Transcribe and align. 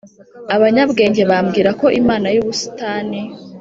abanyabwenge 0.55 1.21
bambwira 1.31 1.69
ko 1.79 1.85
imana 2.01 2.27
yubusitani 2.35 3.19